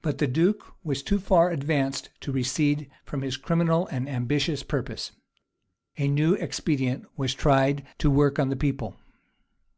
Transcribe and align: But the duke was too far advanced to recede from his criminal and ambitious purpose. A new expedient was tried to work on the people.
But 0.00 0.16
the 0.16 0.26
duke 0.26 0.74
was 0.82 1.02
too 1.02 1.18
far 1.18 1.50
advanced 1.50 2.08
to 2.22 2.32
recede 2.32 2.90
from 3.04 3.20
his 3.20 3.36
criminal 3.36 3.86
and 3.88 4.08
ambitious 4.08 4.62
purpose. 4.62 5.12
A 5.98 6.08
new 6.08 6.32
expedient 6.32 7.04
was 7.14 7.34
tried 7.34 7.84
to 7.98 8.10
work 8.10 8.38
on 8.38 8.48
the 8.48 8.56
people. 8.56 8.96